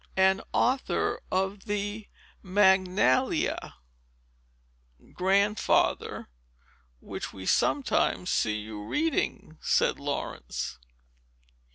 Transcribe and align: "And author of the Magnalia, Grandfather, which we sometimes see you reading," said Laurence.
"And 0.17 0.41
author 0.51 1.21
of 1.31 1.65
the 1.65 2.07
Magnalia, 2.41 3.75
Grandfather, 5.13 6.27
which 6.99 7.31
we 7.31 7.45
sometimes 7.45 8.31
see 8.31 8.55
you 8.61 8.83
reading," 8.83 9.59
said 9.61 9.99
Laurence. 9.99 10.79